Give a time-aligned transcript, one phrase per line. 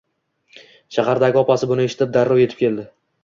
[0.95, 2.89] Shahardagi opasi buni eshitib darrov etib keldi